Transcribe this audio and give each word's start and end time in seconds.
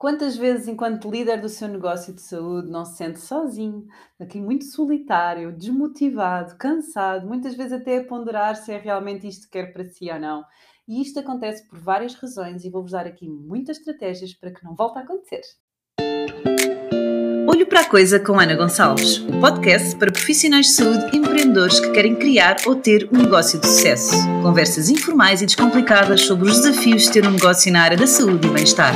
Quantas 0.00 0.34
vezes, 0.34 0.66
enquanto 0.66 1.10
líder 1.10 1.42
do 1.42 1.48
seu 1.50 1.68
negócio 1.68 2.14
de 2.14 2.22
saúde, 2.22 2.70
não 2.70 2.86
se 2.86 2.96
sente 2.96 3.20
sozinho, 3.20 3.86
aqui 4.18 4.40
muito 4.40 4.64
solitário, 4.64 5.52
desmotivado, 5.52 6.56
cansado, 6.56 7.26
muitas 7.26 7.54
vezes 7.54 7.74
até 7.74 7.98
a 7.98 8.04
ponderar 8.04 8.56
se 8.56 8.72
é 8.72 8.78
realmente 8.78 9.28
isto 9.28 9.44
que 9.44 9.58
quer 9.58 9.74
para 9.74 9.84
si 9.84 10.10
ou 10.10 10.18
não? 10.18 10.42
E 10.88 11.02
isto 11.02 11.20
acontece 11.20 11.68
por 11.68 11.78
várias 11.78 12.14
razões 12.14 12.64
e 12.64 12.70
vou-vos 12.70 12.92
dar 12.92 13.06
aqui 13.06 13.28
muitas 13.28 13.76
estratégias 13.76 14.32
para 14.32 14.50
que 14.50 14.64
não 14.64 14.74
volte 14.74 15.00
a 15.00 15.02
acontecer. 15.02 15.42
Olho 17.46 17.66
para 17.66 17.80
a 17.80 17.84
Coisa 17.90 18.18
com 18.18 18.40
Ana 18.40 18.56
Gonçalves, 18.56 19.18
o 19.18 19.34
um 19.34 19.40
podcast 19.40 19.96
para 19.96 20.10
profissionais 20.10 20.64
de 20.64 20.72
saúde 20.72 21.10
e 21.12 21.18
empreendedores 21.18 21.78
que 21.78 21.90
querem 21.90 22.16
criar 22.16 22.56
ou 22.64 22.74
ter 22.74 23.06
um 23.12 23.18
negócio 23.18 23.60
de 23.60 23.66
sucesso. 23.66 24.14
Conversas 24.42 24.88
informais 24.88 25.42
e 25.42 25.46
descomplicadas 25.46 26.22
sobre 26.22 26.48
os 26.48 26.58
desafios 26.58 27.02
de 27.02 27.12
ter 27.12 27.26
um 27.26 27.32
negócio 27.32 27.70
na 27.70 27.82
área 27.82 27.98
da 27.98 28.06
saúde 28.06 28.48
e 28.48 28.50
bem-estar. 28.50 28.94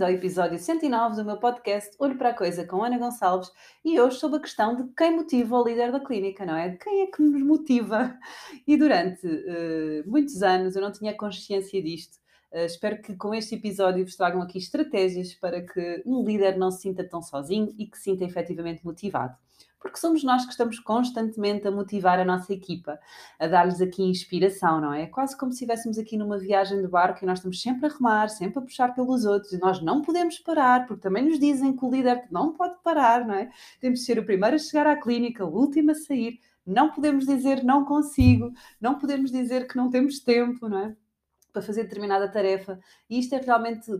Bem-vindo 0.00 0.04
ao 0.04 0.10
episódio 0.10 0.58
109 0.58 1.16
do 1.16 1.24
meu 1.26 1.36
podcast 1.36 1.94
Olho 1.98 2.16
para 2.16 2.30
a 2.30 2.34
Coisa 2.34 2.66
com 2.66 2.82
Ana 2.82 2.96
Gonçalves 2.96 3.50
e 3.84 4.00
hoje 4.00 4.18
sobre 4.18 4.38
a 4.38 4.40
questão 4.40 4.74
de 4.74 4.84
quem 4.96 5.14
motiva 5.14 5.58
o 5.58 5.62
líder 5.62 5.92
da 5.92 6.00
clínica, 6.00 6.46
não 6.46 6.56
é? 6.56 6.70
De 6.70 6.78
quem 6.78 7.02
é 7.02 7.06
que 7.06 7.20
nos 7.20 7.42
motiva? 7.42 8.18
E 8.66 8.78
durante 8.78 9.26
uh, 9.26 10.10
muitos 10.10 10.42
anos 10.42 10.74
eu 10.74 10.80
não 10.80 10.90
tinha 10.90 11.14
consciência 11.14 11.82
disto. 11.82 12.16
Uh, 12.50 12.64
espero 12.64 13.02
que 13.02 13.14
com 13.14 13.34
este 13.34 13.56
episódio 13.56 14.02
vos 14.02 14.16
tragam 14.16 14.40
aqui 14.40 14.56
estratégias 14.56 15.34
para 15.34 15.60
que 15.60 16.02
um 16.06 16.24
líder 16.24 16.56
não 16.56 16.70
se 16.70 16.80
sinta 16.80 17.04
tão 17.06 17.20
sozinho 17.20 17.74
e 17.76 17.86
que 17.86 17.98
se 17.98 18.04
sinta 18.04 18.24
efetivamente 18.24 18.82
motivado 18.82 19.36
porque 19.80 19.98
somos 19.98 20.22
nós 20.22 20.44
que 20.44 20.50
estamos 20.52 20.78
constantemente 20.78 21.66
a 21.66 21.70
motivar 21.70 22.20
a 22.20 22.24
nossa 22.24 22.52
equipa, 22.52 23.00
a 23.38 23.46
dar-lhes 23.46 23.80
aqui 23.80 24.02
inspiração, 24.02 24.80
não 24.80 24.92
é? 24.92 25.02
É 25.02 25.06
quase 25.06 25.36
como 25.36 25.50
se 25.50 25.56
estivéssemos 25.56 25.98
aqui 25.98 26.16
numa 26.16 26.38
viagem 26.38 26.80
de 26.82 26.86
barco 26.86 27.24
e 27.24 27.26
nós 27.26 27.38
estamos 27.38 27.60
sempre 27.60 27.86
a 27.86 27.88
remar, 27.88 28.28
sempre 28.28 28.58
a 28.58 28.62
puxar 28.62 28.94
pelos 28.94 29.24
outros, 29.24 29.52
e 29.52 29.58
nós 29.58 29.82
não 29.82 30.02
podemos 30.02 30.38
parar, 30.38 30.86
porque 30.86 31.02
também 31.02 31.24
nos 31.24 31.38
dizem 31.38 31.74
que 31.74 31.84
o 31.84 31.90
líder 31.90 32.28
não 32.30 32.52
pode 32.52 32.76
parar, 32.84 33.26
não 33.26 33.34
é? 33.34 33.50
Temos 33.80 34.00
de 34.00 34.04
ser 34.04 34.18
o 34.18 34.24
primeiro 34.24 34.56
a 34.56 34.58
chegar 34.58 34.86
à 34.86 34.96
clínica, 34.96 35.44
o 35.44 35.56
último 35.56 35.92
a 35.92 35.94
sair, 35.94 36.38
não 36.66 36.92
podemos 36.92 37.26
dizer 37.26 37.64
não 37.64 37.84
consigo, 37.84 38.52
não 38.80 38.98
podemos 38.98 39.30
dizer 39.30 39.66
que 39.66 39.76
não 39.76 39.88
temos 39.88 40.20
tempo, 40.20 40.68
não 40.68 40.78
é? 40.78 40.96
para 41.52 41.62
fazer 41.62 41.84
determinada 41.84 42.28
tarefa. 42.28 42.78
E 43.08 43.18
isto 43.18 43.34
é 43.34 43.38
realmente 43.38 43.90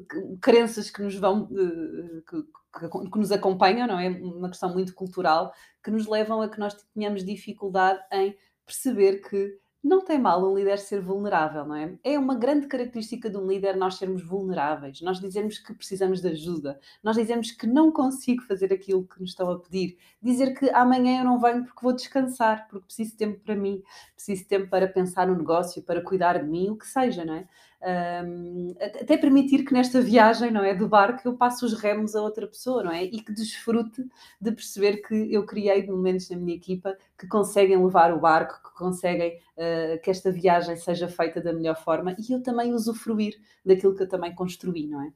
crenças 0.40 0.90
que 0.90 1.02
nos 1.02 1.16
vão, 1.16 1.48
eh, 1.52 2.22
que, 2.28 2.44
que, 2.72 2.88
que, 2.88 3.18
nos 3.18 3.32
acompanham, 3.32 3.86
não 3.86 3.98
é? 3.98 4.08
Uma 4.08 4.48
questão 4.48 4.72
muito 4.72 4.94
cultural, 4.94 5.52
que 5.82 5.90
nos 5.90 6.06
levam 6.06 6.42
a 6.42 6.48
que 6.48 6.58
nós 6.58 6.74
tenhamos 6.94 7.24
dificuldade 7.24 8.00
em 8.12 8.36
perceber 8.64 9.20
que 9.28 9.58
não 9.82 10.04
tem 10.04 10.18
mal 10.18 10.44
um 10.44 10.54
líder 10.54 10.78
ser 10.78 11.00
vulnerável, 11.00 11.64
não 11.64 11.74
é? 11.74 11.98
É 12.04 12.18
uma 12.18 12.34
grande 12.34 12.66
característica 12.66 13.30
de 13.30 13.36
um 13.38 13.46
líder 13.46 13.76
nós 13.76 13.96
sermos 13.96 14.22
vulneráveis, 14.22 15.00
nós 15.00 15.18
dizermos 15.18 15.58
que 15.58 15.72
precisamos 15.72 16.20
de 16.20 16.28
ajuda, 16.28 16.78
nós 17.02 17.16
dizemos 17.16 17.50
que 17.50 17.66
não 17.66 17.90
consigo 17.90 18.42
fazer 18.42 18.72
aquilo 18.72 19.06
que 19.06 19.18
nos 19.20 19.30
estão 19.30 19.50
a 19.50 19.58
pedir, 19.58 19.96
dizer 20.20 20.52
que 20.52 20.68
amanhã 20.70 21.20
eu 21.20 21.24
não 21.24 21.40
venho 21.40 21.64
porque 21.64 21.82
vou 21.82 21.94
descansar, 21.94 22.68
porque 22.68 22.84
preciso 22.86 23.12
de 23.12 23.16
tempo 23.16 23.40
para 23.40 23.56
mim, 23.56 23.82
preciso 24.14 24.42
de 24.42 24.48
tempo 24.48 24.68
para 24.68 24.86
pensar 24.86 25.26
no 25.26 25.36
negócio, 25.36 25.82
para 25.82 26.02
cuidar 26.02 26.38
de 26.38 26.46
mim, 26.46 26.68
o 26.68 26.76
que 26.76 26.86
seja, 26.86 27.24
não 27.24 27.34
é? 27.34 27.48
Um, 27.82 28.74
até 28.78 29.16
permitir 29.16 29.64
que 29.64 29.72
nesta 29.72 30.02
viagem, 30.02 30.50
não 30.50 30.62
é, 30.62 30.74
do 30.74 30.86
barco, 30.86 31.26
eu 31.26 31.34
passe 31.36 31.64
os 31.64 31.72
remos 31.72 32.14
a 32.14 32.22
outra 32.22 32.46
pessoa, 32.46 32.82
não 32.82 32.92
é? 32.92 33.04
E 33.04 33.22
que 33.22 33.32
desfrute 33.32 34.04
de 34.40 34.52
perceber 34.52 34.98
que 34.98 35.32
eu 35.32 35.46
criei 35.46 35.86
momentos 35.86 36.28
na 36.28 36.36
minha 36.36 36.54
equipa 36.54 36.96
que 37.18 37.26
conseguem 37.26 37.82
levar 37.82 38.12
o 38.12 38.20
barco, 38.20 38.60
que 38.62 38.76
conseguem 38.76 39.38
uh, 39.56 40.00
que 40.02 40.10
esta 40.10 40.30
viagem 40.30 40.76
seja 40.76 41.08
feita 41.08 41.40
da 41.40 41.52
melhor 41.52 41.76
forma 41.76 42.14
e 42.18 42.32
eu 42.32 42.42
também 42.42 42.74
usufruir 42.74 43.40
daquilo 43.64 43.94
que 43.94 44.02
eu 44.02 44.08
também 44.08 44.34
construí, 44.34 44.86
não 44.86 45.02
é? 45.02 45.12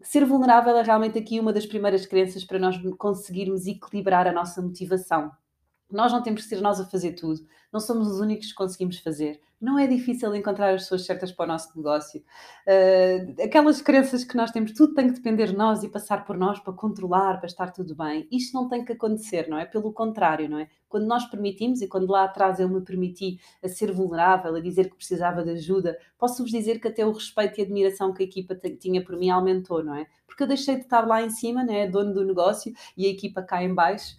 Ser 0.00 0.24
vulnerável 0.24 0.76
é 0.76 0.82
realmente 0.82 1.18
aqui 1.18 1.40
uma 1.40 1.52
das 1.52 1.64
primeiras 1.64 2.04
crenças 2.04 2.44
para 2.44 2.58
nós 2.58 2.76
conseguirmos 2.98 3.66
equilibrar 3.66 4.26
a 4.26 4.32
nossa 4.32 4.60
motivação. 4.60 5.30
Nós 5.94 6.12
não 6.12 6.22
temos 6.22 6.42
que 6.42 6.48
ser 6.48 6.60
nós 6.60 6.80
a 6.80 6.86
fazer 6.86 7.12
tudo, 7.12 7.46
não 7.72 7.80
somos 7.80 8.08
os 8.08 8.20
únicos 8.20 8.48
que 8.48 8.54
conseguimos 8.54 8.98
fazer 8.98 9.40
não 9.64 9.78
é 9.78 9.86
difícil 9.86 10.34
encontrar 10.34 10.74
as 10.74 10.82
pessoas 10.82 11.06
certas 11.06 11.32
para 11.32 11.44
o 11.44 11.48
nosso 11.48 11.74
negócio. 11.74 12.22
Uh, 12.66 13.42
aquelas 13.42 13.80
crenças 13.80 14.22
que 14.22 14.36
nós 14.36 14.50
temos, 14.50 14.72
tudo 14.72 14.92
tem 14.92 15.08
que 15.08 15.14
depender 15.14 15.46
de 15.46 15.56
nós 15.56 15.82
e 15.82 15.88
passar 15.88 16.26
por 16.26 16.36
nós 16.36 16.60
para 16.60 16.74
controlar, 16.74 17.38
para 17.38 17.46
estar 17.46 17.70
tudo 17.70 17.94
bem. 17.94 18.28
Isto 18.30 18.54
não 18.54 18.68
tem 18.68 18.84
que 18.84 18.92
acontecer, 18.92 19.48
não 19.48 19.58
é? 19.58 19.64
Pelo 19.64 19.90
contrário, 19.90 20.48
não 20.50 20.58
é? 20.58 20.68
Quando 20.86 21.06
nós 21.06 21.24
permitimos, 21.24 21.80
e 21.80 21.88
quando 21.88 22.10
lá 22.10 22.24
atrás 22.24 22.60
eu 22.60 22.68
me 22.68 22.82
permiti 22.82 23.40
a 23.62 23.68
ser 23.68 23.90
vulnerável, 23.90 24.54
a 24.54 24.60
dizer 24.60 24.90
que 24.90 24.96
precisava 24.96 25.42
de 25.42 25.50
ajuda, 25.52 25.98
posso-vos 26.18 26.50
dizer 26.50 26.78
que 26.78 26.88
até 26.88 27.04
o 27.06 27.12
respeito 27.12 27.58
e 27.58 27.62
admiração 27.62 28.12
que 28.12 28.22
a 28.22 28.26
equipa 28.26 28.54
tinha 28.78 29.02
por 29.02 29.16
mim 29.16 29.30
aumentou, 29.30 29.82
não 29.82 29.94
é? 29.94 30.06
Porque 30.26 30.42
eu 30.42 30.46
deixei 30.46 30.74
de 30.74 30.82
estar 30.82 31.06
lá 31.06 31.22
em 31.22 31.30
cima, 31.30 31.64
né, 31.64 31.88
dono 31.88 32.12
do 32.12 32.24
negócio, 32.24 32.72
e 32.96 33.06
a 33.06 33.08
equipa 33.08 33.40
cá 33.40 33.62
em 33.62 33.72
baixo, 33.72 34.16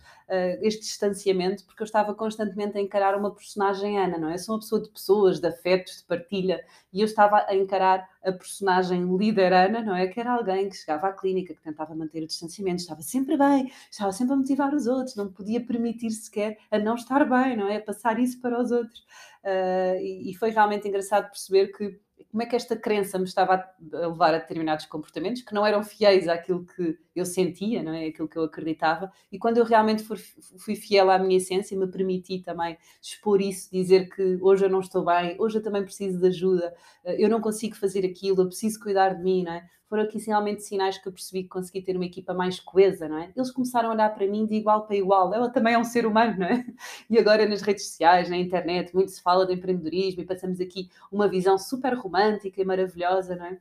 este 0.62 0.81
distanciamento, 0.81 1.63
porque 1.66 1.84
eu 1.84 1.86
estava 1.86 2.13
constantemente 2.13 2.78
a 2.78 2.81
encarar 2.81 3.18
uma 3.18 3.34
personagem 3.34 4.00
Ana, 4.00 4.18
não 4.18 4.30
é? 4.30 4.34
Eu 4.34 4.40
sou 4.40 4.56
uma 4.56 4.62
pessoa 4.62 4.81
de 4.81 4.90
pessoas, 4.90 5.40
de 5.40 5.47
afetos, 5.47 5.97
de 5.97 6.03
partilha, 6.06 6.66
e 6.91 7.02
eu 7.02 7.06
estava 7.06 7.46
a 7.47 7.56
encarar 7.56 8.08
a 8.24 8.31
personagem 8.31 9.06
líder 9.18 9.53
Ana, 9.53 9.81
não 9.81 9.96
é? 9.96 10.08
Que 10.08 10.19
era 10.19 10.34
alguém 10.34 10.69
que 10.69 10.75
chegava 10.75 11.08
à 11.08 11.14
clínica, 11.14 11.53
que 11.53 11.62
tentava 11.62 11.94
manter 11.94 12.24
o 12.24 12.28
distanciamento, 12.28 12.81
estava 12.81 13.02
sempre 13.02 13.38
bem, 13.38 13.72
estava 13.91 14.12
sempre 14.12 14.34
a 14.34 14.38
motivar 14.38 14.74
os 14.74 14.88
outros, 14.88 15.16
não 15.16 15.31
podia 15.31 15.64
permitir 15.64 16.12
sequer 16.12 16.58
a 16.72 16.80
não 16.80 16.96
estar 16.96 17.24
bem, 17.25 17.56
não 17.56 17.69
é? 17.69 17.78
A 17.78 17.81
passar 17.81 18.19
isso 18.19 18.41
para 18.41 18.59
os 18.59 18.72
outros. 18.72 19.00
Uh, 19.44 20.00
e, 20.02 20.31
e 20.31 20.34
foi 20.35 20.50
realmente 20.50 20.88
engraçado 20.88 21.30
perceber 21.30 21.68
que 21.68 22.00
como 22.35 22.44
é 22.44 22.46
que 22.47 22.56
esta 22.57 22.75
crença 22.75 23.18
me 23.18 23.23
estava 23.23 23.53
a 23.94 24.07
levar 24.07 24.34
a 24.34 24.40
determinados 24.40 24.85
comportamentos 24.88 25.41
que 25.41 25.53
não 25.53 25.66
eram 25.66 25.81
fiéis 25.81 26.28
àquilo 26.28 26.66
que 26.66 26.97
eu 27.16 27.25
sentia, 27.25 27.81
não 27.81 27.94
é? 27.94 28.07
Aquilo 28.07 28.28
que 28.28 28.38
eu 28.38 28.44
acreditava. 28.44 29.09
E 29.31 29.40
quando 29.40 29.57
eu 29.57 29.63
realmente 29.63 30.03
fui 30.03 30.75
fiel 30.75 31.09
à 31.09 31.18
minha 31.18 31.38
essência, 31.38 31.79
me 31.79 31.88
permiti 31.88 32.40
também 32.40 32.78
expor 33.01 33.41
isso, 33.41 33.72
dizer 33.72 34.09
que 34.13 34.38
hoje 34.41 34.66
eu 34.66 34.69
não 34.69 34.81
estou 34.81 35.06
bem, 35.06 35.38
hoje 35.40 35.59
eu 35.59 35.63
também 35.63 35.81
preciso 35.81 36.19
de 36.19 36.28
ajuda, 36.28 36.75
eh, 37.06 37.23
eu 37.23 37.29
não 37.29 37.40
consigo 37.40 37.73
fazer 37.73 38.06
aquilo, 38.06 38.41
eu 38.41 38.47
preciso 38.47 38.81
cuidar 38.81 39.13
de 39.13 39.23
mim, 39.23 39.46
não 39.46 39.53
é? 39.53 39.66
Foram 39.88 40.03
aqui 40.03 40.18
realmente 40.19 40.63
sinais 40.63 40.97
que 40.97 41.07
eu 41.07 41.12
percebi 41.12 41.44
que 41.44 41.50
consegui 41.50 41.81
ter 41.81 41.96
uma 41.96 42.06
equipa 42.06 42.34
mais 42.34 42.59
coesa, 42.59 43.07
não 43.07 43.18
é? 43.18 43.31
Eles 43.35 43.51
começaram 43.51 43.90
a 43.90 43.94
olhar 43.94 44.13
para 44.13 44.25
mim 44.28 44.46
de 44.46 44.56
igual 44.56 44.85
para 44.85 44.96
igual. 44.96 45.34
Ela 45.34 45.50
também 45.50 45.73
é 45.73 45.78
um 45.78 45.84
ser 45.84 46.06
humano, 46.06 46.40
não 46.40 46.47
é? 46.47 46.66
E 47.09 47.18
agora 47.19 47.47
nas 47.47 47.62
redes 47.62 47.88
sociais, 47.88 48.29
na 48.29 48.38
internet, 48.38 48.94
muito 48.94 49.12
se 49.12 49.22
fala 49.22 49.46
de 49.46 49.53
empreendedorismo 49.53 50.22
e 50.22 50.25
passamos 50.25 50.59
aqui 50.59 50.90
uma 51.12 51.28
visão 51.28 51.57
super 51.57 51.94
romântica 51.94 52.62
e 52.62 52.66
maravilhosa, 52.66 53.35
não 53.35 53.46
é? 53.46 53.59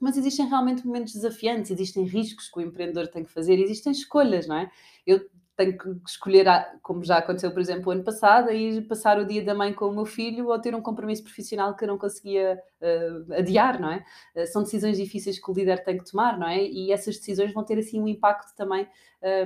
Mas 0.00 0.16
existem 0.16 0.46
realmente 0.46 0.86
momentos 0.86 1.14
desafiantes, 1.14 1.70
existem 1.70 2.04
riscos 2.04 2.48
que 2.48 2.58
o 2.58 2.62
empreendedor 2.62 3.08
tem 3.08 3.24
que 3.24 3.32
fazer, 3.32 3.58
existem 3.58 3.92
escolhas, 3.92 4.46
não 4.46 4.56
é? 4.56 4.70
Eu 5.06 5.28
tenho 5.56 5.78
que 5.78 5.88
escolher, 6.06 6.46
como 6.82 7.04
já 7.04 7.18
aconteceu, 7.18 7.50
por 7.52 7.60
exemplo, 7.60 7.88
o 7.88 7.92
ano 7.92 8.02
passado, 8.02 8.50
ir 8.50 8.86
passar 8.88 9.18
o 9.18 9.26
dia 9.26 9.44
da 9.44 9.54
mãe 9.54 9.72
com 9.72 9.86
o 9.86 9.94
meu 9.94 10.04
filho 10.04 10.48
ou 10.48 10.58
ter 10.58 10.74
um 10.74 10.82
compromisso 10.82 11.22
profissional 11.22 11.76
que 11.76 11.84
eu 11.84 11.88
não 11.88 11.96
conseguia 11.96 12.60
uh, 12.80 13.32
adiar, 13.34 13.80
não 13.80 13.90
é? 13.90 14.04
Uh, 14.34 14.46
são 14.46 14.62
decisões 14.62 14.96
difíceis 14.96 15.38
que 15.38 15.50
o 15.50 15.54
líder 15.54 15.84
tem 15.84 15.98
que 15.98 16.10
tomar, 16.10 16.38
não 16.38 16.48
é? 16.48 16.62
E 16.64 16.90
essas 16.90 17.16
decisões 17.18 17.52
vão 17.52 17.64
ter, 17.64 17.78
assim, 17.78 18.00
um 18.00 18.08
impacto 18.08 18.54
também 18.56 18.88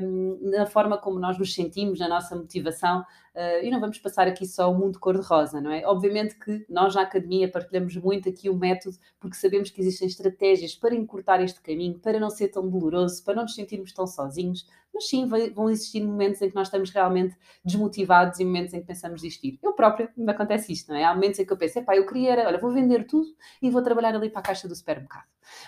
um, 0.03 0.51
na 0.51 0.67
forma 0.67 0.99
como 0.99 1.19
nós 1.19 1.39
nos 1.39 1.55
sentimos, 1.55 2.01
na 2.01 2.09
nossa 2.09 2.35
motivação, 2.35 3.01
uh, 3.01 3.63
e 3.65 3.71
não 3.71 3.79
vamos 3.79 3.99
passar 3.99 4.27
aqui 4.27 4.45
só 4.47 4.71
o 4.71 4.75
mundo 4.75 4.99
cor-de-rosa, 4.99 5.61
não 5.61 5.71
é? 5.71 5.87
Obviamente 5.87 6.37
que 6.37 6.67
nós 6.69 6.95
na 6.95 7.03
academia 7.03 7.51
partilhamos 7.51 7.97
muito 7.97 8.29
aqui 8.29 8.51
o 8.51 8.57
método, 8.57 8.97
porque 9.21 9.37
sabemos 9.37 9.71
que 9.71 9.81
existem 9.81 10.09
estratégias 10.09 10.75
para 10.75 10.95
encurtar 10.95 11.41
este 11.43 11.61
caminho, 11.61 11.99
para 11.99 12.19
não 12.19 12.31
ser 12.31 12.49
tão 12.49 12.69
doloroso, 12.69 13.23
para 13.23 13.35
não 13.35 13.43
nos 13.43 13.55
sentirmos 13.55 13.93
tão 13.93 14.07
sozinhos, 14.07 14.67
mas 14.99 15.09
sim, 15.09 15.29
vão 15.55 15.71
existir 15.71 16.01
momentos 16.05 16.43
em 16.43 16.49
que 16.49 16.57
nós 16.57 16.67
estamos 16.67 16.91
realmente 16.91 17.37
desmotivados 17.65 18.41
e 18.41 18.45
momentos 18.45 18.75
em 18.75 18.81
que 18.81 18.87
pensamos 18.87 19.23
desistir. 19.23 19.57
Eu 19.63 19.73
própria, 19.73 20.11
me 20.17 20.33
acontece 20.33 20.73
isto, 20.73 20.89
não 20.89 20.99
é? 20.99 21.05
Há 21.05 21.15
momentos 21.15 21.39
em 21.39 21.47
que 21.47 21.53
eu 21.53 21.57
penso, 21.57 21.81
pá, 21.85 21.97
eu 21.97 22.05
queria, 22.05 22.33
olha, 22.45 22.59
vou 22.59 22.73
vender 22.73 23.07
tudo 23.07 23.29
e 23.63 23.71
vou 23.71 23.81
trabalhar 23.81 24.13
ali 24.17 24.29
para 24.29 24.41
a 24.41 24.43
caixa 24.43 24.67
do 24.67 24.75
supermercado. 24.75 25.25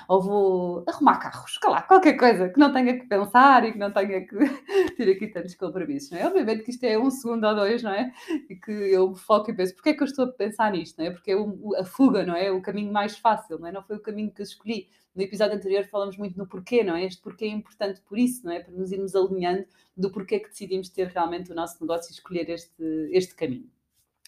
Ou 0.08 0.20
vou 0.20 0.84
arrumar 0.88 1.18
carros, 1.18 1.58
lá, 1.64 1.80
qualquer 1.82 2.14
coisa 2.14 2.48
que 2.48 2.58
não 2.58 2.72
tenha 2.72 2.98
que 2.98 3.06
pensar 3.06 3.64
e 3.64 3.72
que 3.72 3.78
não 3.78 3.92
tenha 3.92 4.26
que 4.26 4.36
ter 4.96 5.12
aqui 5.12 5.28
tantos 5.28 5.54
compromissos, 5.54 6.10
não 6.10 6.18
é? 6.18 6.26
Obviamente 6.26 6.64
que 6.64 6.72
isto 6.72 6.82
é 6.84 6.98
um 6.98 7.10
segundo 7.10 7.46
ou 7.46 7.54
dois, 7.54 7.84
não 7.84 7.92
é? 7.92 8.12
E 8.48 8.56
que 8.56 8.72
eu 8.72 9.14
foco 9.14 9.52
e 9.52 9.54
penso, 9.54 9.74
porquê 9.74 9.90
é 9.90 9.94
que 9.94 10.02
eu 10.02 10.06
estou 10.06 10.24
a 10.24 10.32
pensar 10.32 10.72
nisto, 10.72 10.98
não 10.98 11.06
é? 11.06 11.10
Porque 11.12 11.30
é 11.30 11.36
a 11.78 11.84
fuga, 11.84 12.26
não 12.26 12.34
é? 12.34 12.50
O 12.50 12.60
caminho 12.60 12.92
mais 12.92 13.16
fácil, 13.16 13.60
não 13.60 13.68
é? 13.68 13.72
Não 13.72 13.82
foi 13.82 13.96
o 13.96 14.02
caminho 14.02 14.32
que 14.32 14.42
eu 14.42 14.44
escolhi. 14.44 14.88
No 15.14 15.22
episódio 15.22 15.56
anterior 15.56 15.84
falamos 15.84 16.16
muito 16.16 16.38
no 16.38 16.46
porquê, 16.46 16.84
não 16.84 16.94
é? 16.94 17.04
Este 17.04 17.20
porquê 17.20 17.46
é 17.46 17.48
importante 17.48 18.00
por 18.02 18.18
isso, 18.18 18.44
não 18.44 18.52
é? 18.52 18.60
Para 18.60 18.72
nos 18.74 18.92
irmos 18.92 19.14
alinhando 19.14 19.66
do 19.96 20.10
porquê 20.10 20.38
que 20.38 20.48
decidimos 20.48 20.88
ter 20.88 21.08
realmente 21.08 21.50
o 21.50 21.54
nosso 21.54 21.76
negócio 21.80 22.10
e 22.10 22.14
escolher 22.14 22.48
este, 22.48 22.82
este 23.10 23.34
caminho. 23.34 23.68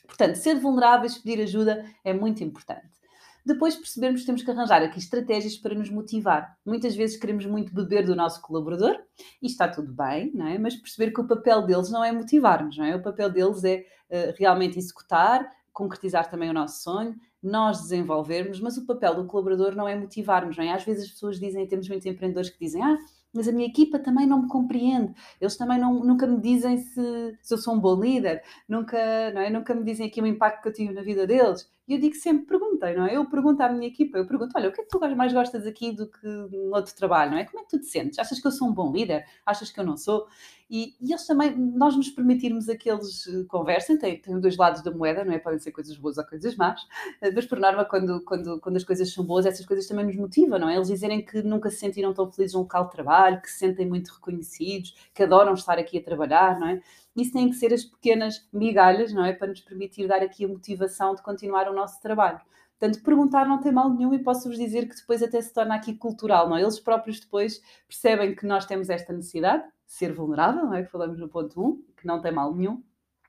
Portanto, 0.07 0.35
ser 0.37 0.59
vulneráveis, 0.59 1.19
pedir 1.19 1.43
ajuda 1.43 1.85
é 2.05 2.13
muito 2.13 2.43
importante. 2.43 3.03
Depois 3.45 3.75
percebemos 3.75 4.21
que 4.21 4.27
temos 4.27 4.43
que 4.43 4.51
arranjar 4.51 4.83
aqui 4.83 4.99
estratégias 4.99 5.57
para 5.57 5.75
nos 5.75 5.91
motivar. 5.91 6.57
Muitas 6.65 6.95
vezes 6.95 7.17
queremos 7.17 7.45
muito 7.45 7.75
beber 7.75 8.05
do 8.05 8.15
nosso 8.15 8.41
colaborador 8.41 8.97
e 9.41 9.47
está 9.47 9.67
tudo 9.67 9.93
bem, 9.93 10.31
não 10.33 10.47
é? 10.47 10.59
Mas 10.59 10.77
perceber 10.77 11.11
que 11.13 11.21
o 11.21 11.27
papel 11.27 11.63
deles 11.63 11.91
não 11.91 12.05
é 12.05 12.13
motivar-nos, 12.13 12.77
não 12.77 12.85
é? 12.85 12.95
O 12.95 13.03
papel 13.03 13.31
deles 13.31 13.65
é 13.65 13.85
uh, 14.11 14.35
realmente 14.39 14.79
executar, 14.79 15.51
concretizar 15.73 16.31
também 16.31 16.51
o 16.51 16.53
nosso 16.53 16.83
sonho, 16.83 17.17
nós 17.43 17.81
desenvolvermos, 17.83 18.61
mas 18.61 18.77
o 18.77 18.87
papel 18.87 19.15
do 19.17 19.27
colaborador 19.27 19.75
não 19.75 19.89
é 19.89 19.97
motivar-nos, 19.97 20.57
não 20.57 20.65
é? 20.65 20.73
Às 20.73 20.85
vezes 20.85 21.05
as 21.05 21.11
pessoas 21.11 21.41
dizem, 21.41 21.67
temos 21.67 21.89
muitos 21.89 22.07
empreendedores 22.07 22.51
que 22.51 22.59
dizem, 22.59 22.83
ah, 22.83 22.97
mas 23.33 23.49
a 23.49 23.53
minha 23.53 23.67
equipa 23.67 23.99
também 23.99 24.27
não 24.27 24.43
me 24.43 24.49
compreende, 24.49 25.15
eles 25.41 25.57
também 25.57 25.79
não, 25.79 26.05
nunca 26.05 26.27
me 26.27 26.41
dizem 26.41 26.79
se, 26.79 27.39
se 27.41 27.55
eu 27.55 27.59
sou 27.59 27.75
um 27.75 27.81
bom 27.81 28.01
líder, 28.01 28.43
nunca, 28.69 29.31
não 29.33 29.41
é? 29.41 29.51
nunca 29.51 29.75
me 29.75 29.85
dizem 29.85 30.07
aqui 30.07 30.21
o 30.21 30.27
impacto 30.27 30.63
que 30.63 30.69
eu 30.69 30.73
tive 30.73 30.93
na 30.93 31.03
vida 31.03 31.27
deles. 31.27 31.71
E 31.89 31.95
eu 31.95 32.01
digo 32.01 32.15
sempre, 32.15 32.47
perguntei, 32.47 32.95
não 32.95 33.07
é? 33.07 33.17
Eu 33.17 33.29
pergunto 33.29 33.61
à 33.61 33.69
minha 33.69 33.89
equipa, 33.89 34.17
eu 34.17 34.27
pergunto, 34.27 34.53
olha, 34.57 34.69
o 34.69 34.73
que 34.73 34.81
é 34.81 34.85
que 34.85 34.91
tu 34.91 35.01
mais 35.17 35.33
gostas 35.33 35.67
aqui 35.67 35.91
do 35.91 36.07
que 36.07 36.27
no 36.27 36.75
outro 36.75 36.95
trabalho, 36.95 37.33
não 37.33 37.39
é? 37.39 37.45
Como 37.45 37.59
é 37.59 37.65
que 37.65 37.71
tu 37.71 37.81
te 37.81 37.87
sentes? 37.87 38.21
Achas 38.21 38.39
que 38.41 38.47
eu 38.47 38.53
sou 38.53 38.69
um 38.69 38.73
bom 38.73 38.93
líder? 38.93 39.27
Achas 39.45 39.71
que 39.71 39.81
eu 39.81 39.85
não 39.85 39.97
sou? 39.97 40.29
E, 40.71 40.95
e 41.03 41.13
eles 41.13 41.27
também, 41.27 41.55
nós 41.55 41.95
nos 41.95 42.09
permitirmos 42.09 42.67
a 42.67 42.75
que 42.75 42.91
eles 42.91 43.27
eh, 43.27 43.45
conversem, 43.47 43.99
tem, 43.99 44.19
tem 44.19 44.41
dois 44.41 44.57
lados 44.57 44.83
da 44.83 44.91
moeda, 44.91 45.23
não 45.23 45.35
é? 45.35 45.39
Podem 45.39 45.59
ser 45.59 45.71
coisas 45.71 45.95
boas 45.99 46.17
ou 46.17 46.25
coisas 46.25 46.57
más, 46.57 46.81
eh, 47.21 47.31
mas 47.31 47.45
por 47.45 47.61
norma, 47.61 47.85
quando, 47.85 48.23
quando, 48.23 48.59
quando 48.59 48.77
as 48.77 48.85
coisas 48.85 49.13
são 49.13 49.23
boas, 49.23 49.45
essas 49.45 49.67
coisas 49.67 49.87
também 49.87 50.07
nos 50.07 50.17
motivam, 50.17 50.59
não 50.59 50.71
é? 50.71 50.77
Eles 50.77 50.89
dizerem 50.89 51.23
que 51.23 51.43
nunca 51.43 51.69
se 51.69 51.77
sentiram 51.77 52.15
tão 52.15 52.31
felizes 52.33 52.55
num 52.55 52.61
local 52.61 52.87
de 52.87 52.93
trabalho, 52.93 53.22
que 53.41 53.51
se 53.51 53.59
sentem 53.59 53.87
muito 53.87 54.13
reconhecidos, 54.13 54.95
que 55.15 55.23
adoram 55.23 55.55
estar 55.55 55.79
aqui 55.79 55.99
a 55.99 56.03
trabalhar, 56.03 56.59
não 56.59 56.69
é? 56.69 56.81
Isso 57.15 57.33
tem 57.33 57.49
que 57.51 57.57
ser 57.57 57.73
as 57.73 57.85
pequenas 57.85 58.49
migalhas, 58.53 59.13
não 59.13 59.25
é? 59.25 59.33
Para 59.33 59.49
nos 59.49 59.61
permitir 59.61 60.09
dar 60.09 60.23
aqui 60.23 60.45
a 60.45 60.49
motivação 60.49 61.15
de 61.15 61.23
continuar 61.23 61.69
o 61.69 61.75
nosso 61.75 62.01
trabalho. 62.01 62.41
Portanto, 62.79 63.03
perguntar 63.05 63.47
não 63.47 63.61
tem 63.61 63.71
mal 63.71 63.89
nenhum 63.93 64.13
e 64.13 64.19
posso-vos 64.19 64.59
dizer 64.59 64.89
que 64.89 64.97
depois 64.97 65.23
até 65.23 65.41
se 65.41 65.53
torna 65.53 65.75
aqui 65.77 65.95
cultural, 65.95 66.49
não 66.49 66.57
é? 66.57 66.63
Eles 66.63 66.81
próprios 66.81 67.21
depois 67.21 67.63
percebem 67.87 68.35
que 68.35 68.45
nós 68.45 68.67
temos 68.67 68.91
esta 68.91 69.13
necessidade, 69.13 69.63
de 69.63 69.93
ser 69.93 70.13
vulnerável, 70.13 70.65
não 70.65 70.75
é? 70.75 70.83
Que 70.83 70.91
falamos 70.91 71.19
no 71.19 71.29
ponto 71.29 71.63
1, 71.63 71.83
que 71.97 72.07
não 72.07 72.21
tem 72.21 72.33
mal 72.33 72.53
nenhum. 72.53 72.83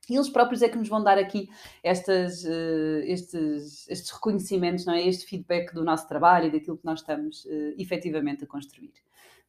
E 0.09 0.15
eles 0.15 0.29
próprios 0.29 0.61
é 0.61 0.69
que 0.69 0.77
nos 0.77 0.89
vão 0.89 1.01
dar 1.01 1.17
aqui 1.17 1.49
estas, 1.81 2.43
uh, 2.43 2.99
estes, 3.03 3.87
estes 3.87 4.11
reconhecimentos, 4.11 4.85
não 4.85 4.93
é? 4.93 5.07
Este 5.07 5.25
feedback 5.25 5.73
do 5.73 5.83
nosso 5.83 6.07
trabalho 6.07 6.47
e 6.47 6.51
daquilo 6.51 6.77
que 6.77 6.85
nós 6.85 6.99
estamos 6.99 7.45
uh, 7.45 7.75
efetivamente 7.77 8.43
a 8.43 8.47
construir. 8.47 8.91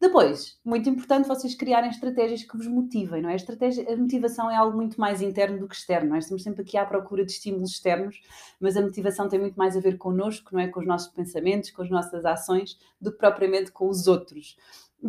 Depois, 0.00 0.58
muito 0.64 0.88
importante 0.88 1.26
vocês 1.26 1.54
criarem 1.54 1.88
estratégias 1.88 2.42
que 2.42 2.56
vos 2.56 2.66
motivem, 2.66 3.22
não 3.22 3.30
é? 3.30 3.32
A, 3.32 3.36
estratégia, 3.36 3.90
a 3.90 3.96
motivação 3.96 4.50
é 4.50 4.56
algo 4.56 4.76
muito 4.76 5.00
mais 5.00 5.22
interno 5.22 5.58
do 5.58 5.68
que 5.68 5.74
externo, 5.74 6.10
não 6.10 6.16
é? 6.16 6.18
Estamos 6.18 6.42
sempre 6.42 6.62
aqui 6.62 6.76
à 6.76 6.84
procura 6.84 7.24
de 7.24 7.32
estímulos 7.32 7.70
externos, 7.70 8.20
mas 8.60 8.76
a 8.76 8.82
motivação 8.82 9.28
tem 9.28 9.40
muito 9.40 9.56
mais 9.56 9.76
a 9.76 9.80
ver 9.80 9.96
connosco, 9.96 10.50
não 10.52 10.60
é? 10.60 10.68
Com 10.68 10.80
os 10.80 10.86
nossos 10.86 11.12
pensamentos, 11.12 11.70
com 11.70 11.82
as 11.82 11.90
nossas 11.90 12.24
ações, 12.24 12.78
do 13.00 13.12
que 13.12 13.18
propriamente 13.18 13.72
com 13.72 13.88
os 13.88 14.06
outros 14.06 14.56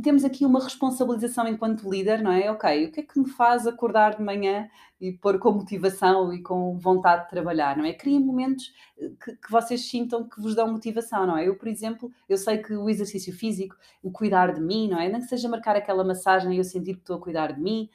temos 0.02 0.26
aqui 0.26 0.46
uma 0.46 0.62
responsabilização 0.62 1.48
enquanto 1.48 1.90
líder, 1.90 2.22
não 2.22 2.32
é? 2.32 2.52
Ok, 2.52 2.86
o 2.86 2.92
que 2.92 3.00
é 3.00 3.04
que 3.04 3.20
me 3.20 3.30
faz 3.30 3.66
acordar 3.66 4.18
de 4.18 4.24
manhã 4.24 4.70
e 5.00 5.12
pôr 5.12 5.38
com 5.40 5.52
motivação 5.52 6.34
e 6.34 6.42
com 6.42 6.78
vontade 6.78 7.24
de 7.24 7.30
trabalhar, 7.30 7.78
não 7.78 7.86
é? 7.86 7.94
Criem 7.94 8.20
momentos 8.20 8.74
eh, 8.98 9.12
que, 9.24 9.36
que, 9.36 9.52
vocês 9.52 9.90
sintam 9.90 10.28
que 10.28 10.40
vos 10.40 10.56
dão 10.56 10.72
motivação, 10.72 11.28
não 11.28 11.38
é? 11.38 11.48
Eu, 11.48 11.56
por 11.56 11.68
exemplo, 11.68 12.12
eu 12.30 12.38
sei 12.38 12.60
que 12.60 12.74
o 12.74 12.90
exercício 12.90 13.34
físico, 13.34 13.76
o 14.02 14.12
cuidar 14.12 14.54
de 14.54 14.62
mim, 14.62 14.90
não 14.90 15.00
é? 15.00 15.10
Nem 15.10 15.22
que 15.22 15.28
seja 15.28 15.50
marcar 15.50 15.76
aquela 15.76 16.04
massagem 16.04 16.54
e 16.54 16.58
eu 16.58 16.64
sentir 16.64 16.94
que 16.94 17.02
estou 17.02 17.18
a 17.18 17.22
cuidar 17.22 17.52
de 17.54 17.62
mim, 17.62 17.90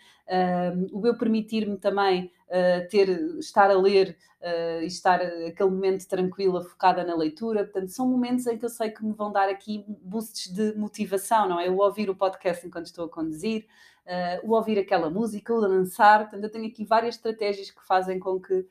o 0.93 1.07
eu 1.07 1.17
permitir-me 1.17 1.77
também 1.77 2.31
uh, 2.47 2.89
ter, 2.89 3.09
estar 3.39 3.71
a 3.71 3.75
ler 3.75 4.17
uh, 4.41 4.83
e 4.83 4.87
estar 4.87 5.21
aquele 5.21 5.71
momento 5.71 6.07
tranquila, 6.07 6.63
focada 6.63 7.03
na 7.03 7.17
leitura. 7.17 7.65
Portanto, 7.65 7.89
são 7.89 8.09
momentos 8.09 8.47
em 8.47 8.57
que 8.57 8.65
eu 8.65 8.69
sei 8.69 8.91
que 8.91 9.05
me 9.05 9.13
vão 9.13 9.33
dar 9.33 9.49
aqui 9.49 9.85
boosts 10.03 10.53
de 10.53 10.75
motivação, 10.77 11.49
não 11.49 11.61
é? 11.61 11.69
Eu 11.69 11.79
ouvir 11.79 12.09
o 12.09 12.15
podcast 12.15 12.65
enquanto 12.67 12.87
estou 12.87 13.07
a 13.07 13.09
conduzir, 13.09 13.67
uh, 14.11 14.47
o 14.51 14.55
ouvir 14.55 14.79
aquela 14.79 15.09
música, 15.09 15.55
o 15.55 15.61
dançar. 15.61 16.23
Portanto, 16.23 16.45
eu 16.45 16.51
tenho 16.51 16.67
aqui 16.67 16.85
várias 16.85 17.15
estratégias 17.15 17.71
que 17.71 17.87
fazem 17.87 18.19
com 18.19 18.41
que 18.41 18.67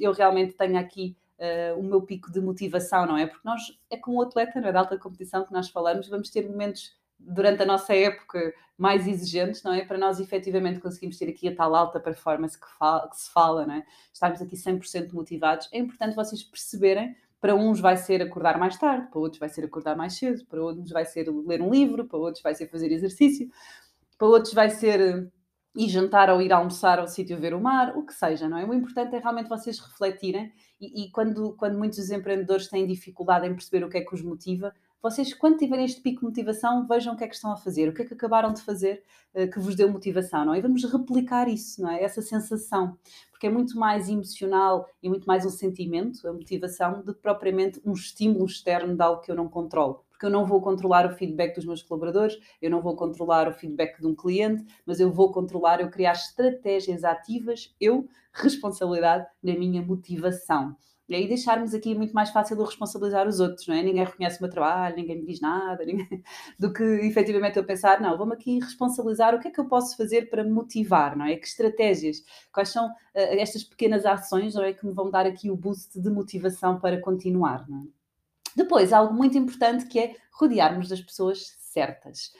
eu 0.00 0.12
realmente 0.12 0.54
tenha 0.54 0.80
aqui 0.80 1.14
Uh, 1.40 1.80
o 1.80 1.82
meu 1.82 2.02
pico 2.02 2.30
de 2.30 2.38
motivação, 2.38 3.06
não 3.06 3.16
é? 3.16 3.26
Porque 3.26 3.48
nós, 3.48 3.62
é 3.88 3.96
como 3.96 4.18
o 4.18 4.22
atleta 4.22 4.60
não 4.60 4.68
é? 4.68 4.72
da 4.72 4.80
alta 4.80 4.98
competição 4.98 5.42
que 5.42 5.50
nós 5.54 5.70
falamos, 5.70 6.06
vamos 6.06 6.28
ter 6.28 6.46
momentos 6.46 6.94
durante 7.18 7.62
a 7.62 7.64
nossa 7.66 7.94
época 7.94 8.52
mais 8.76 9.06
exigentes, 9.06 9.62
não 9.62 9.72
é? 9.72 9.84
Para 9.84 9.98
nós 9.98 10.20
efetivamente 10.20 10.80
conseguimos 10.80 11.18
ter 11.18 11.28
aqui 11.28 11.48
a 11.48 11.54
tal 11.54 11.74
alta 11.74 12.00
performance 12.00 12.58
que, 12.58 12.66
fala, 12.78 13.08
que 13.08 13.16
se 13.18 13.30
fala, 13.30 13.66
não 13.66 13.74
é? 13.74 13.86
Estarmos 14.12 14.40
aqui 14.40 14.56
100% 14.56 15.12
motivados. 15.12 15.68
É 15.72 15.78
importante 15.78 16.14
vocês 16.14 16.42
perceberem 16.42 17.14
para 17.40 17.54
uns 17.54 17.80
vai 17.80 17.96
ser 17.96 18.20
acordar 18.22 18.58
mais 18.58 18.76
tarde, 18.76 19.08
para 19.10 19.18
outros 19.18 19.38
vai 19.38 19.48
ser 19.48 19.64
acordar 19.64 19.96
mais 19.96 20.14
cedo, 20.14 20.44
para 20.46 20.62
outros 20.62 20.90
vai 20.90 21.04
ser 21.04 21.26
ler 21.46 21.62
um 21.62 21.70
livro, 21.70 22.06
para 22.06 22.18
outros 22.18 22.42
vai 22.42 22.54
ser 22.54 22.68
fazer 22.68 22.92
exercício, 22.92 23.50
para 24.20 24.28
outros 24.28 24.52
vai 24.52 24.68
ser 24.68 25.00
eh, 25.00 25.26
ir 25.74 25.88
jantar 25.88 26.28
ou 26.28 26.42
ir 26.42 26.52
almoçar 26.52 26.98
ao 26.98 27.08
sítio 27.08 27.40
ver 27.40 27.54
o 27.54 27.60
mar, 27.60 27.96
o 27.96 28.04
que 28.04 28.12
seja, 28.12 28.46
não 28.46 28.58
é? 28.58 28.66
O 28.66 28.74
importante 28.74 29.16
é 29.16 29.18
realmente 29.18 29.48
vocês 29.48 29.78
refletirem 29.78 30.52
e, 30.78 31.06
e 31.06 31.10
quando, 31.10 31.54
quando 31.56 31.78
muitos 31.78 31.98
dos 31.98 32.10
empreendedores 32.10 32.68
têm 32.68 32.86
dificuldade 32.86 33.46
em 33.46 33.54
perceber 33.54 33.82
o 33.82 33.88
que 33.88 33.96
é 33.96 34.02
que 34.02 34.14
os 34.14 34.20
motiva, 34.20 34.74
vocês, 35.02 35.32
quando 35.32 35.56
tiverem 35.56 35.86
este 35.86 36.02
pico 36.02 36.20
de 36.20 36.26
motivação, 36.26 36.86
vejam 36.86 37.14
o 37.14 37.16
que 37.16 37.24
é 37.24 37.28
que 37.28 37.34
estão 37.34 37.50
a 37.50 37.56
fazer, 37.56 37.88
o 37.88 37.94
que 37.94 38.02
é 38.02 38.04
que 38.04 38.12
acabaram 38.12 38.52
de 38.52 38.60
fazer 38.60 39.02
uh, 39.32 39.50
que 39.50 39.58
vos 39.58 39.74
deu 39.74 39.90
motivação, 39.90 40.44
não 40.44 40.52
é? 40.52 40.58
E 40.58 40.60
vamos 40.60 40.84
replicar 40.84 41.48
isso, 41.48 41.80
não 41.80 41.90
é? 41.90 42.02
Essa 42.02 42.20
sensação, 42.20 42.98
porque 43.30 43.46
é 43.46 43.50
muito 43.50 43.78
mais 43.78 44.10
emocional 44.10 44.86
e 45.02 45.08
muito 45.08 45.24
mais 45.24 45.46
um 45.46 45.50
sentimento, 45.50 46.28
a 46.28 46.32
motivação, 46.34 47.00
do 47.00 47.14
que 47.14 47.22
propriamente 47.22 47.80
um 47.86 47.94
estímulo 47.94 48.44
externo 48.44 48.94
de 48.94 49.02
algo 49.02 49.22
que 49.22 49.30
eu 49.30 49.34
não 49.34 49.48
controlo 49.48 50.04
porque 50.20 50.26
eu 50.26 50.30
não 50.30 50.44
vou 50.44 50.60
controlar 50.60 51.06
o 51.06 51.16
feedback 51.16 51.54
dos 51.54 51.64
meus 51.64 51.82
colaboradores, 51.82 52.38
eu 52.60 52.70
não 52.70 52.82
vou 52.82 52.94
controlar 52.94 53.48
o 53.48 53.54
feedback 53.54 53.98
de 53.98 54.06
um 54.06 54.14
cliente, 54.14 54.62
mas 54.84 55.00
eu 55.00 55.10
vou 55.10 55.32
controlar, 55.32 55.80
eu 55.80 55.88
criar 55.88 56.12
estratégias 56.12 57.04
ativas, 57.04 57.74
eu, 57.80 58.06
responsabilidade 58.30 59.26
na 59.42 59.54
minha 59.54 59.80
motivação. 59.80 60.76
E 61.08 61.14
aí 61.14 61.26
deixarmos 61.26 61.72
aqui 61.72 61.94
muito 61.94 62.12
mais 62.12 62.28
fácil 62.28 62.56
eu 62.58 62.64
responsabilizar 62.66 63.26
os 63.26 63.40
outros, 63.40 63.66
não 63.66 63.74
é? 63.74 63.82
Ninguém 63.82 64.04
reconhece 64.04 64.38
o 64.38 64.42
meu 64.42 64.50
trabalho, 64.50 64.94
ninguém 64.94 65.20
me 65.20 65.26
diz 65.26 65.40
nada, 65.40 65.86
ninguém... 65.86 66.06
do 66.60 66.70
que 66.70 66.84
efetivamente 66.84 67.56
eu 67.56 67.64
pensar, 67.64 67.98
não, 67.98 68.18
vamos 68.18 68.34
aqui 68.34 68.60
responsabilizar 68.60 69.34
o 69.34 69.40
que 69.40 69.48
é 69.48 69.50
que 69.50 69.58
eu 69.58 69.68
posso 69.68 69.96
fazer 69.96 70.28
para 70.28 70.44
motivar, 70.44 71.16
não 71.16 71.24
é? 71.24 71.34
Que 71.36 71.46
estratégias, 71.46 72.22
quais 72.52 72.68
são 72.68 72.86
uh, 72.88 72.92
estas 73.14 73.64
pequenas 73.64 74.04
ações, 74.04 74.54
não 74.54 74.62
é? 74.64 74.74
Que 74.74 74.86
me 74.86 74.92
vão 74.92 75.10
dar 75.10 75.24
aqui 75.24 75.50
o 75.50 75.56
boost 75.56 75.98
de 75.98 76.10
motivação 76.10 76.78
para 76.78 77.00
continuar, 77.00 77.66
não 77.66 77.84
é? 77.84 77.99
Depois, 78.56 78.92
algo 78.92 79.14
muito 79.14 79.36
importante 79.38 79.86
que 79.86 79.98
é 79.98 80.16
rodearmos 80.32 80.88
das 80.88 81.00
pessoas 81.00 81.54
certas. 81.58 82.32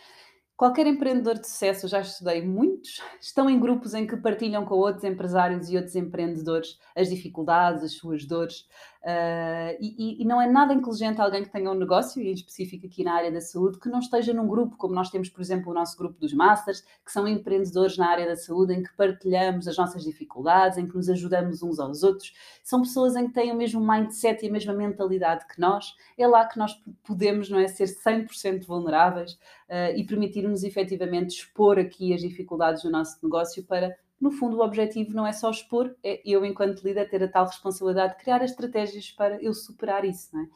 Qualquer 0.57 0.87
empreendedor 0.87 1.39
de 1.39 1.47
sucesso, 1.47 1.89
já 1.89 2.01
estudei 2.01 2.43
muitos, 2.43 3.01
estão 3.19 3.49
em 3.49 3.59
grupos 3.59 3.95
em 3.95 4.07
que 4.07 4.17
partilham 4.17 4.65
com 4.67 4.75
outros 4.75 5.05
empresários 5.05 5.71
e 5.71 5.77
outros 5.77 5.97
empreendedores 5.97 6.79
as 6.95 7.09
dificuldades, 7.09 7.83
as 7.83 7.93
suas 7.93 8.27
dores. 8.27 8.67
Uh, 9.03 9.73
e, 9.81 10.21
e, 10.21 10.25
não 10.27 10.43
é 10.43 10.47
nada 10.47 10.75
inteligente 10.75 11.23
alguém 11.23 11.43
que 11.43 11.51
tenha 11.51 11.71
um 11.71 11.75
negócio, 11.75 12.21
e 12.21 12.29
em 12.29 12.35
específico 12.35 12.87
aqui 12.87 13.03
na 13.03 13.15
área 13.15 13.33
da 13.33 13.41
saúde, 13.41 13.79
que 13.79 13.89
não 13.89 13.99
esteja 13.99 14.35
num 14.35 14.47
grupo, 14.47 14.77
como 14.77 14.95
nós 14.95 15.09
temos, 15.09 15.31
por 15.31 15.41
exemplo, 15.41 15.71
o 15.71 15.75
nosso 15.75 15.97
grupo 15.97 16.21
dos 16.21 16.35
Masters, 16.35 16.83
que 17.05 17.11
são 17.11 17.27
empreendedores 17.27 17.97
na 17.97 18.11
área 18.11 18.27
da 18.27 18.37
saúde, 18.37 18.75
em 18.75 18.83
que 18.83 18.95
partilhamos 18.95 19.67
as 19.67 19.77
nossas 19.79 20.05
dificuldades, 20.05 20.77
em 20.77 20.87
que 20.87 20.95
nos 20.95 21.09
ajudamos 21.09 21.63
uns 21.63 21.81
aos 21.81 22.03
outros. 22.03 22.35
São 22.63 22.83
pessoas 22.83 23.17
em 23.17 23.27
que 23.27 23.33
têm 23.33 23.51
o 23.51 23.57
mesmo 23.57 23.81
mindset 23.81 24.45
e 24.45 24.49
a 24.51 24.53
mesma 24.53 24.75
mentalidade 24.75 25.47
que 25.47 25.59
nós. 25.59 25.95
É 26.19 26.27
lá 26.27 26.45
que 26.45 26.59
nós 26.59 26.79
podemos 27.03 27.49
não 27.49 27.59
é, 27.59 27.69
ser 27.69 27.87
100% 27.87 28.67
vulneráveis 28.67 29.33
uh, 29.33 29.97
e 29.97 30.05
permitir-nos 30.05 30.63
efetivamente 30.63 31.39
expor 31.39 31.79
aqui 31.79 32.13
as 32.13 32.21
dificuldades 32.21 32.83
do 32.83 32.91
nosso 32.91 33.19
negócio 33.23 33.65
para 33.65 33.97
no 34.21 34.31
fundo, 34.31 34.59
o 34.59 34.65
objetivo 34.65 35.15
não 35.15 35.27
é 35.27 35.33
só 35.33 35.51
expor, 35.51 35.95
é 36.05 36.21
eu, 36.25 36.45
enquanto 36.45 36.83
líder, 36.83 37.09
ter 37.09 37.23
a 37.23 37.29
tal 37.29 37.47
responsabilidade 37.47 38.17
de 38.17 38.23
criar 38.23 38.43
estratégias 38.43 39.11
para 39.11 39.43
eu 39.43 39.55
superar 39.55 40.05
isso, 40.05 40.29
não 40.33 40.43
é? 40.43 40.47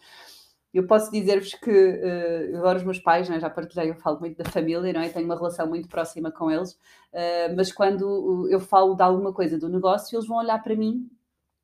Eu 0.73 0.88
posso 0.88 1.11
dizer-vos 1.12 1.54
que 1.54 1.71
uh, 1.71 2.56
agora 2.59 2.78
os 2.78 2.85
meus 2.85 2.99
pais, 2.99 3.30
é? 3.30 3.38
já 3.38 3.49
partilhei, 3.49 3.90
eu 3.90 3.94
falo 3.94 4.18
muito 4.18 4.37
da 4.37 4.50
família, 4.50 4.92
não 4.92 5.00
é? 5.00 5.09
Tenho 5.09 5.25
uma 5.25 5.37
relação 5.37 5.68
muito 5.68 5.88
próxima 5.88 6.33
com 6.33 6.50
eles, 6.50 6.73
uh, 6.73 7.56
mas 7.56 7.73
quando 7.73 8.49
eu 8.50 8.59
falo 8.59 8.97
de 8.97 9.02
alguma 9.02 9.33
coisa 9.33 9.56
do 9.56 9.68
negócio, 9.68 10.16
eles 10.16 10.26
vão 10.26 10.38
olhar 10.38 10.61
para 10.62 10.75
mim 10.75 11.09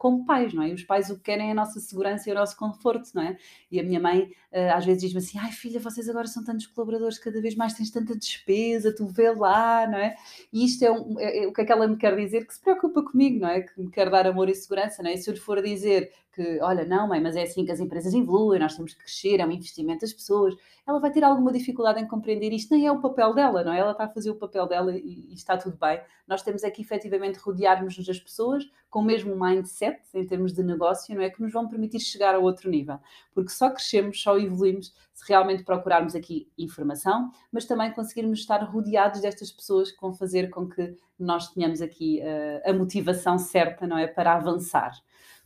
como 0.00 0.24
pais, 0.24 0.54
não 0.54 0.62
é? 0.62 0.70
E 0.70 0.72
os 0.72 0.82
pais 0.82 1.10
o 1.10 1.16
que 1.16 1.24
querem 1.24 1.48
é 1.48 1.52
a 1.52 1.54
nossa 1.54 1.78
segurança 1.78 2.26
e 2.26 2.32
o 2.32 2.34
nosso 2.34 2.56
conforto, 2.56 3.10
não 3.14 3.22
é? 3.22 3.36
E 3.70 3.78
a 3.78 3.82
minha 3.82 4.00
mãe 4.00 4.32
uh, 4.50 4.74
às 4.74 4.86
vezes 4.86 5.02
diz-me 5.02 5.18
assim: 5.18 5.38
ai 5.38 5.52
filha, 5.52 5.78
vocês 5.78 6.08
agora 6.08 6.26
são 6.26 6.42
tantos 6.42 6.66
colaboradores, 6.68 7.18
cada 7.18 7.38
vez 7.38 7.54
mais 7.54 7.74
tens 7.74 7.90
tanta 7.90 8.16
despesa, 8.16 8.94
tu 8.96 9.06
vê 9.06 9.30
lá, 9.30 9.86
não 9.86 9.98
é? 9.98 10.16
E 10.50 10.64
isto 10.64 10.82
é, 10.86 10.90
um, 10.90 11.20
é, 11.20 11.44
é, 11.44 11.46
o 11.46 11.52
que 11.52 11.60
é 11.60 11.64
que 11.66 11.72
ela 11.72 11.86
me 11.86 11.98
quer 11.98 12.16
dizer, 12.16 12.46
que 12.46 12.54
se 12.54 12.60
preocupa 12.62 13.02
comigo, 13.02 13.40
não 13.40 13.48
é? 13.50 13.60
Que 13.60 13.78
me 13.78 13.90
quer 13.90 14.08
dar 14.08 14.26
amor 14.26 14.48
e 14.48 14.54
segurança, 14.54 15.02
não 15.02 15.10
é? 15.10 15.14
E 15.14 15.18
se 15.18 15.28
eu 15.28 15.34
lhe 15.34 15.40
for 15.40 15.62
dizer 15.62 16.10
que, 16.32 16.60
olha, 16.60 16.84
não, 16.84 17.08
mãe, 17.08 17.20
mas 17.20 17.36
é 17.36 17.42
assim 17.42 17.64
que 17.64 17.72
as 17.72 17.80
empresas 17.80 18.14
evoluem, 18.14 18.60
nós 18.60 18.76
temos 18.76 18.94
que 18.94 19.00
crescer, 19.00 19.40
é 19.40 19.46
um 19.46 19.50
investimento 19.50 20.02
das 20.02 20.12
pessoas, 20.12 20.54
ela 20.86 21.00
vai 21.00 21.10
ter 21.10 21.24
alguma 21.24 21.52
dificuldade 21.52 22.00
em 22.00 22.06
compreender 22.06 22.52
isto, 22.52 22.74
nem 22.74 22.86
é 22.86 22.92
o 22.92 23.00
papel 23.00 23.34
dela, 23.34 23.64
não 23.64 23.72
é? 23.72 23.78
Ela 23.78 23.92
está 23.92 24.04
a 24.04 24.08
fazer 24.08 24.30
o 24.30 24.36
papel 24.36 24.66
dela 24.66 24.96
e, 24.96 25.28
e 25.30 25.34
está 25.34 25.56
tudo 25.56 25.76
bem. 25.76 26.00
Nós 26.26 26.42
temos 26.42 26.64
aqui 26.64 26.82
efetivamente 26.82 27.38
rodearmos-nos 27.38 28.06
das 28.06 28.18
pessoas 28.18 28.64
com 28.88 29.00
o 29.00 29.04
mesmo 29.04 29.34
mindset 29.36 30.00
em 30.14 30.26
termos 30.26 30.52
de 30.52 30.62
negócio, 30.62 31.14
não 31.14 31.22
é? 31.22 31.30
Que 31.30 31.42
nos 31.42 31.52
vão 31.52 31.68
permitir 31.68 32.00
chegar 32.00 32.34
a 32.34 32.38
outro 32.38 32.70
nível. 32.70 32.98
Porque 33.32 33.50
só 33.50 33.70
crescemos, 33.70 34.20
só 34.20 34.38
evoluímos 34.38 34.92
se 35.12 35.28
realmente 35.28 35.64
procurarmos 35.64 36.14
aqui 36.14 36.50
informação, 36.56 37.30
mas 37.52 37.66
também 37.66 37.92
conseguirmos 37.92 38.40
estar 38.40 38.58
rodeados 38.64 39.20
destas 39.20 39.50
pessoas 39.50 39.90
que 39.90 40.00
vão 40.00 40.12
fazer 40.12 40.48
com 40.50 40.68
que 40.68 40.96
nós 41.18 41.48
tenhamos 41.52 41.82
aqui 41.82 42.20
uh, 42.20 42.70
a 42.70 42.72
motivação 42.72 43.38
certa, 43.38 43.86
não 43.86 43.98
é? 43.98 44.06
Para 44.06 44.34
avançar. 44.34 44.92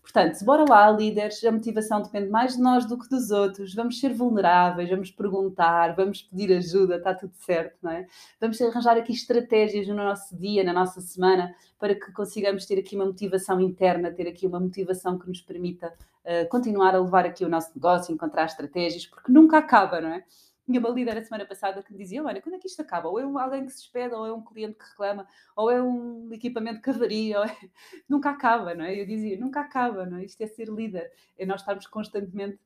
Portanto, 0.04 0.44
bora 0.44 0.66
lá, 0.68 0.90
líderes, 0.90 1.42
a 1.42 1.50
motivação 1.50 2.02
depende 2.02 2.28
mais 2.28 2.56
de 2.56 2.62
nós 2.62 2.84
do 2.84 2.98
que 2.98 3.08
dos 3.08 3.30
outros. 3.30 3.74
Vamos 3.74 3.98
ser 3.98 4.12
vulneráveis, 4.12 4.90
vamos 4.90 5.10
perguntar, 5.10 5.96
vamos 5.96 6.20
pedir 6.20 6.52
ajuda, 6.54 6.96
está 6.96 7.14
tudo 7.14 7.32
certo, 7.34 7.78
não 7.82 7.90
é? 7.90 8.06
Vamos 8.38 8.60
arranjar 8.60 8.98
aqui 8.98 9.12
estratégias 9.14 9.88
no 9.88 9.94
nosso 9.94 10.36
dia, 10.36 10.62
na 10.62 10.74
nossa 10.74 11.00
semana, 11.00 11.54
para 11.78 11.94
que 11.94 12.12
consigamos 12.12 12.66
ter 12.66 12.78
aqui 12.78 12.94
uma 12.94 13.06
motivação 13.06 13.58
interna, 13.58 14.12
ter 14.12 14.28
aqui 14.28 14.46
uma 14.46 14.60
motivação 14.60 15.18
que 15.18 15.26
nos 15.26 15.40
permita 15.40 15.88
uh, 15.88 16.48
continuar 16.50 16.94
a 16.94 17.00
levar 17.00 17.24
aqui 17.24 17.42
o 17.42 17.48
nosso 17.48 17.70
negócio, 17.74 18.12
encontrar 18.12 18.44
estratégias, 18.44 19.06
porque 19.06 19.32
nunca 19.32 19.56
acaba, 19.56 20.02
não 20.02 20.10
é? 20.10 20.22
Tinha 20.64 20.80
uma 20.80 20.88
líder 20.88 21.18
a 21.18 21.24
semana 21.24 21.44
passada 21.44 21.82
que 21.82 21.92
me 21.92 21.98
dizia: 21.98 22.24
Olha, 22.24 22.40
quando 22.40 22.54
é 22.54 22.58
que 22.58 22.66
isto 22.66 22.80
acaba? 22.80 23.08
Ou 23.08 23.20
é 23.20 23.26
um, 23.26 23.38
alguém 23.38 23.66
que 23.66 23.72
se 23.72 23.82
despede, 23.82 24.14
ou 24.14 24.26
é 24.26 24.32
um 24.32 24.42
cliente 24.42 24.78
que 24.78 24.84
reclama, 24.84 25.26
ou 25.54 25.70
é 25.70 25.82
um 25.82 26.32
equipamento 26.32 26.80
que 26.80 26.90
avaria, 26.90 27.38
é... 27.38 27.68
nunca 28.08 28.30
acaba, 28.30 28.74
não 28.74 28.84
é? 28.84 28.98
Eu 28.98 29.06
dizia: 29.06 29.38
Nunca 29.38 29.60
acaba, 29.60 30.06
não 30.06 30.18
é? 30.18 30.24
Isto 30.24 30.40
é 30.42 30.46
ser 30.46 30.68
líder, 30.68 31.12
é 31.36 31.44
nós 31.44 31.60
estarmos 31.60 31.86
constantemente 31.86 32.58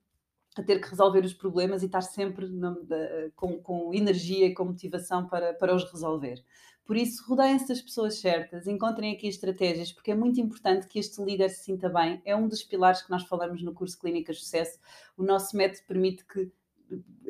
a 0.57 0.63
ter 0.63 0.81
que 0.81 0.89
resolver 0.89 1.25
os 1.25 1.35
problemas 1.35 1.83
e 1.83 1.87
estar 1.87 2.01
sempre 2.01 2.49
no, 2.49 2.83
de, 2.85 3.31
com, 3.37 3.61
com, 3.61 3.95
energia 3.95 4.47
e 4.47 4.55
com 4.55 4.65
motivação 4.65 5.29
para, 5.29 5.55
para 5.55 5.75
os 5.75 5.91
resolver. 5.91 6.43
Por 6.85 6.97
isso, 6.97 7.23
rodeiem-se 7.29 7.69
das 7.69 7.83
pessoas 7.83 8.19
certas, 8.19 8.67
encontrem 8.67 9.13
aqui 9.13 9.29
estratégias, 9.29 9.93
porque 9.93 10.11
é 10.11 10.15
muito 10.15 10.41
importante 10.41 10.87
que 10.87 10.99
este 10.99 11.23
líder 11.23 11.51
se 11.51 11.65
sinta 11.65 11.89
bem. 11.89 12.23
É 12.25 12.35
um 12.35 12.49
dos 12.49 12.63
pilares 12.63 13.03
que 13.03 13.11
nós 13.11 13.25
falamos 13.25 13.63
no 13.63 13.75
curso 13.75 13.99
Clínicas 13.99 14.37
de 14.37 14.45
Sucesso. 14.45 14.79
O 15.17 15.23
nosso 15.23 15.55
método 15.55 15.87
permite 15.87 16.25
que 16.25 16.51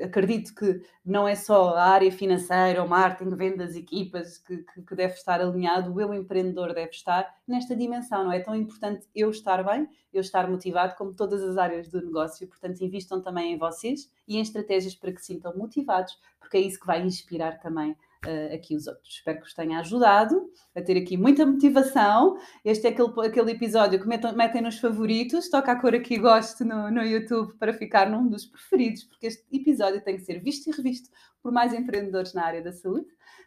acredito 0.02 0.54
que 0.54 0.80
não 1.04 1.26
é 1.26 1.34
só 1.34 1.74
a 1.74 1.84
área 1.84 2.10
financeira, 2.10 2.82
o 2.82 2.88
marketing, 2.88 3.34
vendas, 3.34 3.74
equipas 3.74 4.38
que, 4.38 4.58
que, 4.58 4.82
que, 4.82 4.94
deve 4.94 5.14
estar 5.14 5.40
alinhado, 5.40 5.92
o 5.92 6.00
eu 6.00 6.14
empreendedor 6.14 6.72
deve 6.72 6.90
estar 6.90 7.34
nesta 7.46 7.74
dimensão, 7.74 8.24
não 8.24 8.32
é? 8.32 8.38
é 8.38 8.40
tão 8.40 8.54
importante 8.54 9.06
eu 9.14 9.30
estar 9.30 9.62
bem, 9.64 9.88
eu 10.12 10.20
estar 10.20 10.48
motivado, 10.48 10.94
como 10.96 11.14
todas 11.14 11.42
as 11.42 11.56
áreas 11.56 11.88
do 11.88 12.00
negócio. 12.00 12.46
Portanto, 12.46 12.80
invistam 12.80 13.20
também 13.20 13.52
em 13.52 13.58
vocês 13.58 14.10
e 14.26 14.36
em 14.36 14.40
estratégias 14.40 14.94
para 14.94 15.12
que 15.12 15.20
se 15.20 15.34
sintam 15.34 15.56
motivados, 15.56 16.18
porque 16.38 16.56
é 16.56 16.60
isso 16.60 16.80
que 16.80 16.86
vai 16.86 17.02
inspirar 17.02 17.58
também 17.58 17.96
uh, 18.26 18.54
aqui 18.54 18.74
os 18.74 18.86
outros. 18.86 19.14
Espero 19.14 19.38
que 19.38 19.44
vos 19.44 19.54
tenha 19.54 19.78
ajudado 19.80 20.50
a 20.74 20.82
ter 20.82 20.96
aqui 20.96 21.16
muita 21.16 21.44
motivação. 21.46 22.36
Este 22.64 22.86
é 22.86 22.90
aquele, 22.90 23.12
aquele 23.26 23.50
episódio 23.52 24.00
que 24.00 24.06
metam, 24.06 24.34
metem 24.34 24.62
nos 24.62 24.78
favoritos, 24.78 25.48
toca 25.48 25.72
a 25.72 25.80
cor 25.80 25.94
aqui 25.94 26.18
gosto 26.18 26.64
no, 26.64 26.90
no 26.90 27.02
YouTube 27.02 27.54
para 27.58 27.72
ficar 27.72 28.10
num 28.10 28.28
dos 28.28 28.46
preferidos, 28.46 29.04
porque 29.04 29.26
este 29.26 29.44
episódio 29.52 30.02
tem 30.02 30.16
que 30.16 30.22
ser 30.22 30.40
visto 30.40 30.68
e 30.68 30.72
revisto 30.72 31.10
por 31.42 31.52
mais 31.52 31.72
empreendedores 31.72 32.34
na 32.34 32.44
área 32.44 32.62
da 32.62 32.72
saúde. 32.72 33.06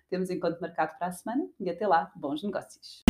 Temos 0.09 0.29
encontro 0.29 0.59
marcado 0.59 0.97
para 0.97 1.07
a 1.07 1.11
semana 1.11 1.47
e 1.59 1.69
até 1.69 1.87
lá, 1.87 2.11
bons 2.15 2.43
negócios. 2.43 3.03